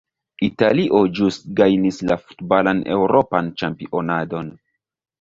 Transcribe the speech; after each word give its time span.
Italio 0.45 1.01
ĵus 1.19 1.37
gajnis 1.61 2.03
la 2.13 2.19
futbalan 2.23 2.83
eŭropan 2.97 3.55
ĉampionadon. 3.63 4.55